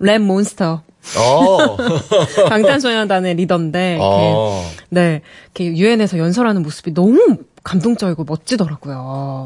[0.01, 0.83] 랩 몬스터.
[1.17, 1.77] 어.
[2.49, 3.99] 방탄소년단의 리더인데.
[4.01, 4.65] 어.
[4.73, 5.23] 이렇게, 네,
[5.55, 8.97] 이렇게 유엔에서 연설하는 모습이 너무 감동적이고 멋지더라고요.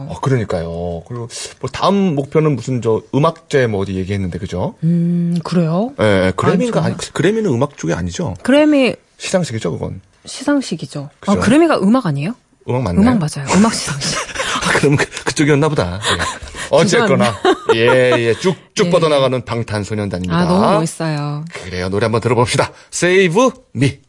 [0.08, 1.02] 어, 그러니까요.
[1.06, 1.28] 그리고
[1.60, 4.74] 뭐 다음 목표는 무슨 저 음악제 뭐 어디 얘기했는데 그죠?
[4.84, 5.92] 음, 그래요?
[6.00, 8.34] 예, 예, 그래미가 아니, 그래미는 음악 쪽이 아니죠.
[8.42, 10.00] 그래미 시상식이죠, 그건.
[10.24, 11.10] 시상식이죠.
[11.26, 11.40] 아, 그죠?
[11.40, 12.34] 그래미가 음악 아니에요?
[12.68, 13.02] 음악 맞나요?
[13.02, 13.48] 음악 맞아요.
[13.56, 14.18] 음악 시상식.
[14.76, 16.00] 아, 그럼 그, 그쪽이었나 보다.
[16.02, 16.18] 예.
[16.70, 17.34] 어쨌거나
[17.74, 18.90] 예, 예, 쭉쭉 예.
[18.90, 20.36] 뻗어나가는 방탄소년단입니다.
[20.36, 21.44] 아, 너무 멋있어요.
[21.52, 21.88] 그래요.
[21.88, 22.70] 노래 한번 들어봅시다.
[22.92, 24.00] Save Me.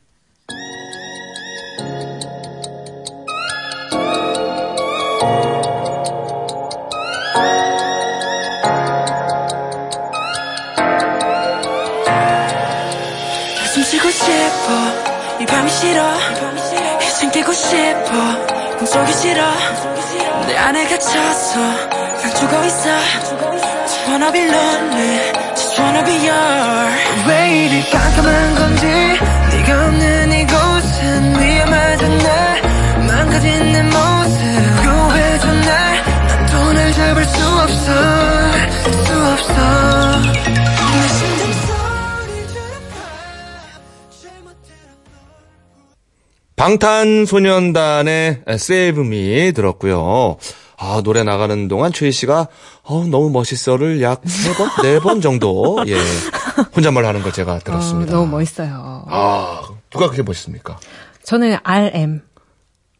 [13.73, 16.03] 숨 쉬고 싶어 이 밤이 싫어
[17.01, 19.96] 이젠 깨고 싶어 꿈속이 싫어
[20.45, 22.89] 내 안에 갇혀서 난 죽어 있어.
[23.87, 25.31] Just wanna be lonely.
[25.55, 27.27] Just wanna be yours.
[27.27, 28.85] 왜 이리 깜깜한 건지
[29.51, 32.27] 네가 없는 이곳은 위험하잖아
[33.07, 34.37] 망가진 내 모습.
[34.83, 37.91] 구해줘 날난 돈을 잡을 수 없어.
[39.05, 39.57] 수 없어
[46.67, 50.37] 방탄소년단의 Save Me 들었고요.
[50.77, 52.47] 아, 노래 나가는 동안 최희 씨가
[52.83, 55.95] 어, 너무 멋있어를 약 세 번, 네 번 정도 예.
[56.75, 58.11] 혼잣말 하는 걸 제가 들었습니다.
[58.13, 59.05] 어, 너무 멋있어요.
[59.07, 60.77] 아, 누가 그렇게 멋있습니까?
[61.23, 62.21] 저는 RM.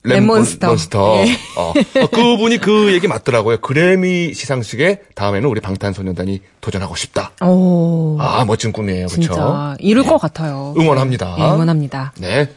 [0.06, 0.60] 랩몬스터.
[0.60, 0.67] 랩몬스터.
[0.67, 1.17] 몬스터.
[1.25, 1.38] 예.
[1.58, 3.58] 어, 어, 그분이 그 얘기 맞더라고요.
[3.58, 7.32] 그래미 시상식에 다음에는 우리 방탄소년단이 도전하고 싶다.
[7.43, 8.17] 오.
[8.19, 9.08] 아, 멋진 꿈이에요.
[9.08, 9.75] 그렇죠?
[9.80, 10.73] 이룰 것 같아요.
[10.77, 11.36] 응원합니다.
[11.39, 12.13] 예, 응원합니다.
[12.19, 12.49] 네.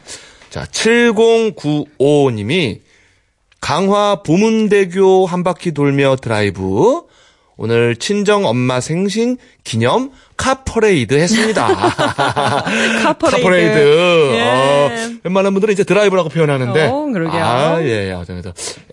[0.51, 2.81] 자, 7095님이
[3.61, 7.03] 강화 보문대교 한 바퀴 돌며 드라이브.
[7.55, 11.67] 오늘 친정 엄마 생신 기념 카퍼레이드 했습니다.
[13.01, 13.77] 카퍼레이드.
[14.33, 14.41] 예.
[14.41, 14.89] 어,
[15.23, 16.87] 웬만한 분들은 이제 드라이브라고 표현하는데.
[16.87, 17.41] 어, 그러게요.
[17.41, 18.11] 아, 예, 예.
[18.11, 18.43] 어쩌면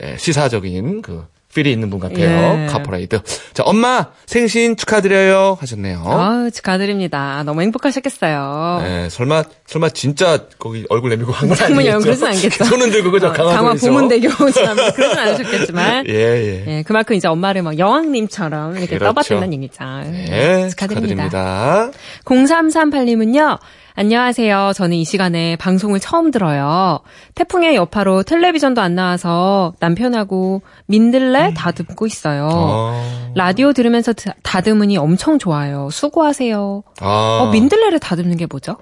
[0.02, 1.26] 예, 시사적인 그
[1.58, 2.62] 필이 있는 분 같아요.
[2.62, 2.66] 예.
[2.66, 3.20] 카퍼레이드.
[3.52, 6.02] 자, 엄마 생신 축하드려요 하셨네요.
[6.06, 7.42] 아 축하드립니다.
[7.44, 8.80] 너무 행복하셨겠어요.
[8.84, 12.04] 네, 설마 설마 진짜 거기 얼굴 내밀고 한건 장문이 아니겠죠?
[12.04, 12.64] 그러진 않겠죠.
[12.64, 13.26] 손은 들고 그죠?
[13.26, 16.06] 어, 강화 강화 보문대교처럼 그러진 않으셨겠지만.
[16.08, 16.64] 예, 예.
[16.68, 19.06] 예, 그만큼 이제 엄마를 막 여왕님처럼 이렇게 그렇죠.
[19.06, 19.84] 떠받든다는 얘기죠.
[20.04, 21.90] 네, 축하드립니다.
[21.90, 21.90] 축하드립니다.
[22.24, 23.58] 0338님은요,
[24.02, 24.74] 안녕하세요.
[24.76, 27.00] 저는 이 시간에 방송을 처음 들어요.
[27.34, 32.48] 태풍의 여파로 텔레비전도 안 나와서 남편하고 민들레 다듬고 있어요.
[32.48, 33.32] 어.
[33.34, 35.88] 라디오 들으면서 드- 다듬으니 엄청 좋아요.
[35.90, 36.84] 수고하세요.
[37.00, 37.40] 아.
[37.42, 38.76] 어, 민들레를 다듬는 게 뭐죠?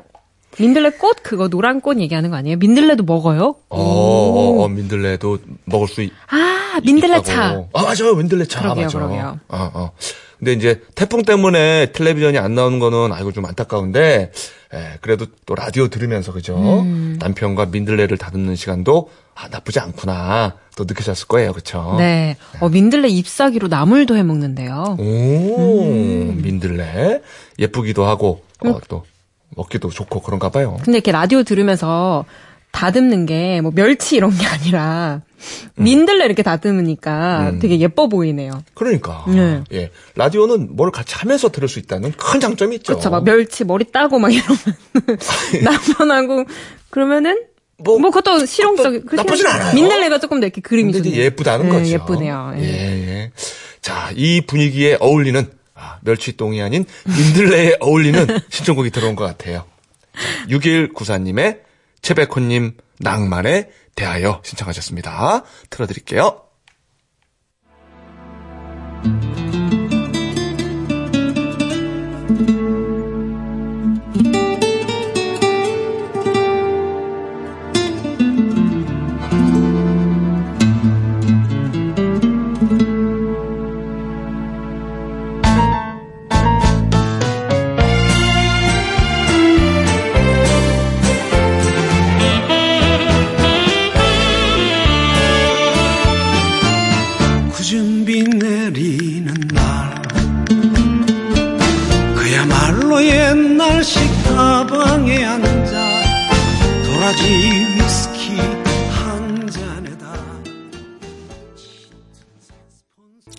[0.59, 2.59] 민들레 꽃 그거 노란 꽃 얘기하는 거 아니에요?
[2.59, 3.55] 민들레도 먹어요?
[3.70, 7.24] 어, 어, 어, 민들레도 먹을 수 있, 아, 민들레 있다고.
[7.24, 7.64] 차.
[7.72, 8.14] 아, 맞아요.
[8.16, 8.61] 민들레 차.
[8.61, 8.98] 그러게요, 맞아.
[8.98, 9.40] 그러게요.
[9.48, 9.90] 어, 어.
[10.38, 14.33] 근데 이제 태풍 때문에 텔레비전이 안 나오는 거는 아이고 좀 안타까운데,
[14.75, 16.83] 예, 그래도 또 라디오 들으면서 그죠?
[16.83, 17.16] 음.
[17.20, 20.55] 남편과 민들레를 다듬는 시간도 아, 나쁘지 않구나.
[20.77, 21.53] 또 느끼셨을 거예요.
[21.53, 21.94] 그쵸?
[21.99, 22.37] 네.
[22.61, 24.96] 어, 민들레 잎사귀로 나물도 해 먹는데요.
[24.99, 26.40] 오, 음.
[26.42, 27.22] 민들레.
[27.59, 29.05] 예쁘기도 하고, 어, 또,
[29.57, 30.77] 먹기도 좋고 그런가 봐요.
[30.83, 32.25] 근데 이렇게 라디오 들으면서
[32.76, 35.22] 다듬는 게 뭐 멸치 이런 게 아니라
[35.76, 37.58] 민들레 이렇게 다듬으니까 음.
[37.58, 38.62] 되게 예뻐 보이네요.
[38.74, 39.24] 그러니까.
[39.28, 39.64] 네.
[39.72, 39.90] 예.
[40.14, 42.92] 라디오는 뭘 같이 하면서 들을 수 있다는 큰 장점이 있죠.
[42.92, 43.08] 그렇죠.
[43.10, 44.58] 막 멸치 머리 따고 막 이러면
[45.64, 46.44] 남편하고
[46.90, 47.44] 그러면은
[47.78, 49.74] 뭐, 뭐, 그것도 실용적 그것도 나쁘진 않아요.
[49.74, 51.14] 민들레가 조금 더 이렇게 그림이 좋네요.
[51.14, 51.90] 예쁘다는 네, 거죠.
[51.92, 52.54] 예쁘네요.
[52.58, 52.62] 예.
[52.62, 53.32] 예, 예.
[53.80, 59.64] 자, 이 분위기에 어울리는 아, 멸치똥이 아닌 민들레에 어울리는 신청곡이 들어온 것 같아요.
[60.48, 61.65] 6194님의
[62.07, 65.42] 최백호님 낭만에 대하여 신청하셨습니다.
[65.71, 66.40] 틀어드릴게요.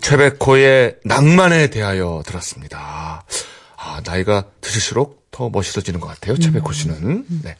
[0.01, 3.23] 최백호의 낭만에 대하여 들었습니다.
[3.77, 6.37] 아, 나이가 드실수록 더 멋있어지는 것 같아요.
[6.37, 7.25] 최백호 씨는.
[7.43, 7.55] 네.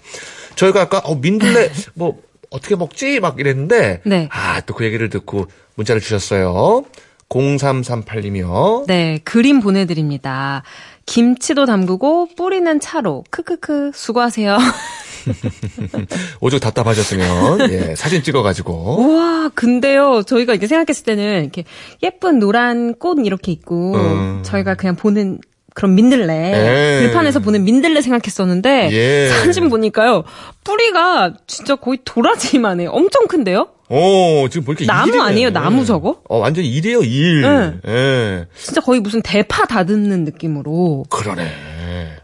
[0.56, 4.30] 저희가 아까 어, 민들레 뭐 어떻게 먹지 막 이랬는데 네.
[4.32, 6.86] 아, 또 그 얘기를 듣고 문자를 주셨어요.
[7.30, 8.86] 0338님이요.
[8.88, 10.64] 네, 그림 보내드립니다.
[11.06, 14.58] 김치도 담그고 뿌리는 차로 크크크 수고하세요.
[16.42, 21.64] 오죽 답답하셨으면 예, 사진 찍어가지고 우와, 근데요, 저희가 이렇게 생각했을 때는 이렇게
[22.04, 24.40] 예쁜 노란 꽃 이렇게 있고, 음.
[24.44, 25.40] 저희가 그냥 보는
[25.78, 27.00] 그런 민들레, 예.
[27.06, 29.30] 들판에서 보는 민들레 생각했었는데, 예.
[29.30, 30.24] 사진 보니까요,
[30.64, 32.90] 뿌리가 진짜 거의 도라지만 해요.
[32.94, 33.68] 엄청 큰데요?
[33.88, 35.24] 오, 지금 뭐 이렇게 나무 일이네.
[35.24, 35.50] 아니에요?
[35.52, 36.20] 나무 저거?
[36.28, 37.42] 어, 완전 일이에요, 일.
[37.44, 37.74] 네.
[37.88, 38.46] 예.
[38.60, 41.06] 진짜 거의 무슨 대파 다듬는 느낌으로.
[41.12, 41.48] 그러네.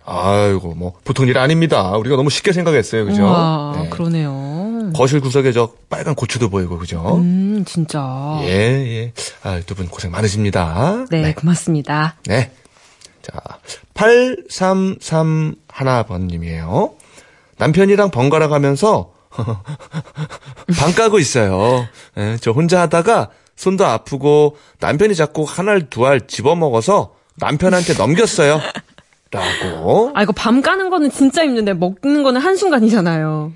[0.03, 1.91] 아이고, 뭐, 보통 일 아닙니다.
[1.91, 3.23] 우리가 너무 쉽게 생각했어요, 그죠?
[3.23, 3.89] 와, 네.
[3.89, 4.91] 그러네요.
[4.95, 7.17] 거실 구석에 저 빨간 고추도 보이고, 그죠?
[7.17, 8.39] 음, 진짜.
[8.45, 9.13] 예, 예.
[9.43, 11.05] 아, 두 분 고생 많으십니다.
[11.11, 12.15] 네, 고맙습니다.
[12.25, 12.49] 네.
[13.23, 13.31] 자,
[13.93, 16.93] 833 하나번님이에요.
[17.57, 19.13] 남편이랑 번갈아 가면서
[20.77, 21.87] 방 까고 있어요.
[22.17, 28.59] 예, 저 혼자 하다가 손도 아프고 남편이 자꾸 한 알 두 알 집어먹어서 남편한테 넘겼어요.
[29.31, 30.11] 라고.
[30.13, 33.51] 아, 이거 밤 까는 거는 진짜 힘든데, 먹는 거는 한순간이잖아요.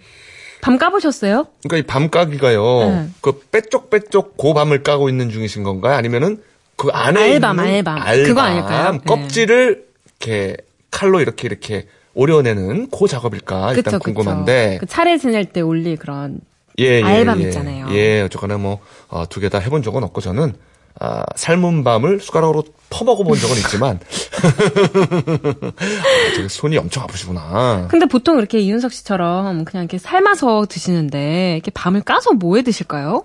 [0.61, 1.45] 밤 까보셨어요?
[1.67, 2.63] 그러니까 이 밤 까기가요.
[2.89, 3.07] 네.
[3.21, 5.93] 그 빼쪽빼쪽 고 밤을 까고 있는 중이신 건가요?
[5.95, 6.41] 아니면은
[6.77, 7.99] 그 안에 알밤, 있는 알밤.
[8.23, 8.91] 그거 아닐까요?
[8.93, 8.99] 네.
[9.05, 10.57] 껍질을 이렇게
[10.91, 14.77] 칼로 이렇게 이렇게 오려내는 그 작업일까 일단 궁금한데.
[14.79, 16.39] 그 차례 지낼 때 올릴 그런
[16.79, 17.45] 예, 예, 알밤 예.
[17.45, 17.87] 있잖아요.
[17.91, 20.53] 예, 어쨌거나 뭐, 어, 두개다 해본 적은 없고 저는,
[20.99, 23.99] 아, 삶은 밤을 숟가락으로 퍼먹어 본 적은 있지만,
[26.43, 27.87] 아, 손이 엄청 아프시구나.
[27.89, 33.23] 근데 보통 이렇게 이윤석 씨처럼 그냥 이렇게 삶아서 드시는데 이렇게 밤을 까서 뭐해 드실까요?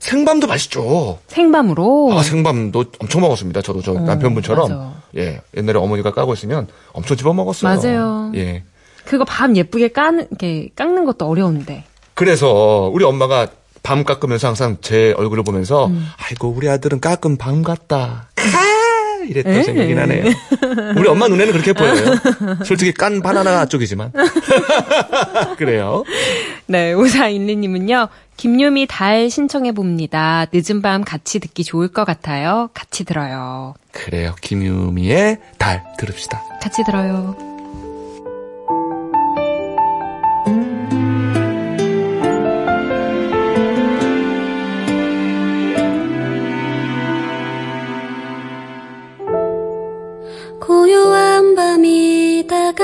[0.00, 1.18] 생밤도 맛있죠.
[1.28, 2.10] 생밤으로.
[2.14, 3.62] 아, 생밤도 엄청 먹었습니다.
[3.62, 4.64] 저도 저 남편분처럼.
[4.72, 4.92] 어, 맞아.
[5.16, 7.76] 예, 옛날에 어머니가 까고 있으면 엄청 집어 먹었어요.
[7.76, 8.32] 맞아요.
[8.34, 8.64] 예.
[9.04, 11.84] 그거 밤 예쁘게 까는 이렇게 깎는 것도 어려운데.
[12.14, 13.48] 그래서 우리 엄마가
[13.82, 16.06] 밤 깎으면서 항상 제 얼굴을 보면서 음.
[16.18, 18.28] 아이고 우리 아들은 깎은 밤 같다.
[19.30, 19.62] 아, 이랬던 네.
[19.62, 20.24] 생각이 나네요.
[20.96, 22.16] 우리 엄마 눈에는 그렇게 보여요.
[22.64, 24.12] 솔직히 깐 바나나 쪽이지만.
[25.56, 26.04] 그래요.
[26.66, 30.46] 네, 오사일리님은요, 김유미 달 신청해 봅니다.
[30.52, 32.70] 늦은 밤 같이 듣기 좋을 것 같아요.
[32.74, 33.74] 같이 들어요.
[33.92, 34.34] 그래요.
[34.40, 36.42] 김유미의 달 들읍시다.
[36.62, 37.36] 같이 들어요.
[50.70, 52.78] 고요한 밤이 다가오면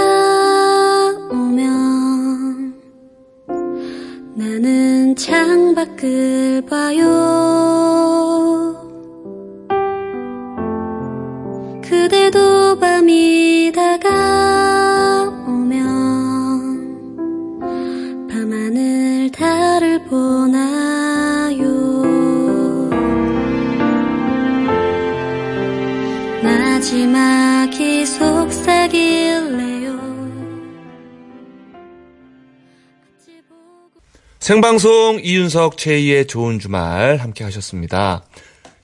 [4.34, 7.06] 나는 창밖을 봐요.
[11.80, 13.85] 그대도 밤이 다
[34.46, 38.22] 생방송 이윤석 최희의 좋은 주말 함께 하셨습니다.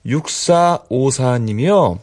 [0.05, 2.01] 6454님이요.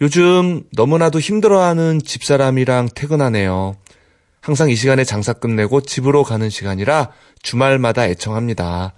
[0.00, 3.74] 요즘 너무나도 힘들어하는 집사람이랑 퇴근하네요.
[4.40, 7.10] 항상 이 시간에 장사 끝내고 집으로 가는 시간이라
[7.42, 8.92] 주말마다 애청합니다.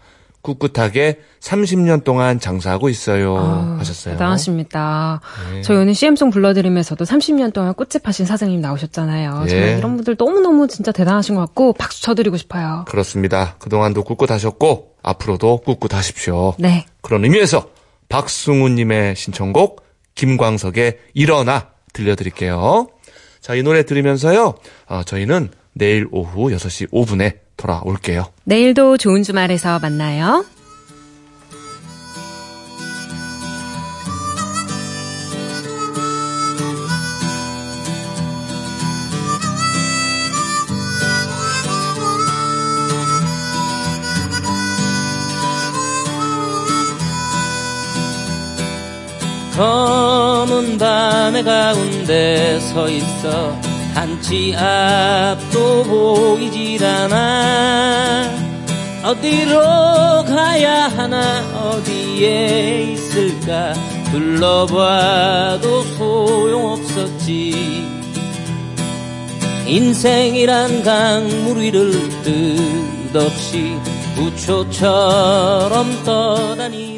[0.47, 3.37] 꿋꿋하게 30년 동안 장사하고 있어요.
[3.37, 4.15] 아, 하셨어요.
[4.15, 5.21] 대단하십니다.
[5.53, 5.63] 네.
[5.63, 9.43] 저희 오늘 CM송 불러드리면서도 30년 동안 꽃집 하신 사장님 나오셨잖아요.
[9.47, 9.49] 예.
[9.49, 12.85] 정말 이런 분들 너무너무 진짜 대단하신 것 같고 박수 쳐드리고 싶어요.
[12.87, 13.57] 그렇습니다.
[13.59, 16.55] 그동안도 꿋꿋하셨고 앞으로도 꿋꿋하십시오.
[16.59, 16.87] 네.
[17.03, 17.69] 그런 의미에서
[18.09, 22.89] 박승우님의 신청곡 김광석의 일어나 들려드릴게요.
[23.41, 24.55] 자, 이 노래 들으면서요.
[24.89, 28.27] 어, 저희는 내일 오후 6시 5분에 돌아올게요.
[28.45, 30.45] 내일도 좋은 주말에서 만나요.
[49.57, 53.66] 검은 밤의 가운데 서 있어
[53.97, 58.31] 한치 앞도 보이질 않아.
[59.03, 59.59] 어디로
[60.27, 63.73] 가야 하나 어디에 있을까?
[64.11, 67.87] 둘러봐도 소용없었지.
[69.67, 73.79] 인생이란 강물 위를 뜻없이
[74.15, 76.96] 부초처럼 떠다니다가